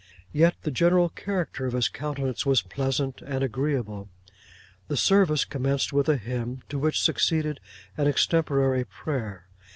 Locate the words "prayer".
8.83-9.45